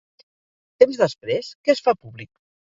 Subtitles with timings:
[0.85, 2.35] Temps després, què es fa públic?